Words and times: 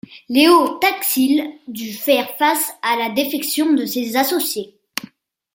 Léo 0.29 0.79
Taxil 0.79 1.43
dut 1.67 1.91
faire 1.93 2.27
face 2.37 2.73
à 2.81 2.97
la 2.97 3.11
défection 3.13 3.73
de 3.73 3.85
ses 3.85 4.17
associés. 4.17 4.75